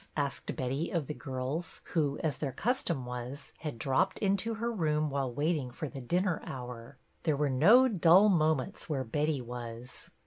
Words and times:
"asked 0.27 0.55
Betty 0.55 0.89
of 0.89 1.05
the 1.05 1.13
girls 1.13 1.81
who, 1.93 2.17
as 2.23 2.37
their 2.37 2.51
custom 2.51 3.05
was, 3.05 3.53
had 3.59 3.77
dropped 3.77 4.17
into 4.17 4.55
her 4.55 4.71
room 4.71 5.11
while 5.11 5.31
waiting 5.31 5.69
for 5.69 5.87
the 5.87 6.01
dinner 6.01 6.41
hour. 6.43 6.97
There 7.21 7.37
were 7.37 7.51
no 7.51 7.87
dull 7.87 8.27
mo 8.27 8.55
ments 8.55 8.89
where 8.89 9.03
Betty 9.03 9.41
was. 9.41 10.09